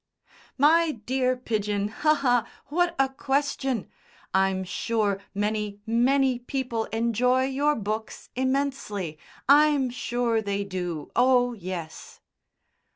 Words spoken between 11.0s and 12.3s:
oh, yes!"